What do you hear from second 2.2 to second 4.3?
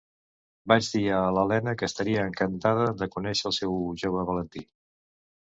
encantada de conéixer el seu jove